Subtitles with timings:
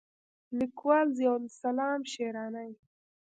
[0.57, 2.69] لیکوال: ضیاءالاسلام شېراني